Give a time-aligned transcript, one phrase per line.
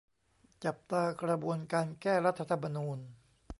[0.65, 2.97] จับตากระบวนการ แก้รัฐธรรมนูญ